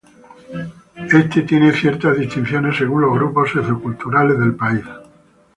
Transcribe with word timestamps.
Este 1.19 1.43
tiene 1.43 1.71
ciertas 1.73 2.17
distinciones 2.17 2.75
según 2.75 3.01
los 3.01 3.13
grupos 3.13 3.51
socioculturales 3.51 4.39
del 4.39 4.55
país. 4.55 4.83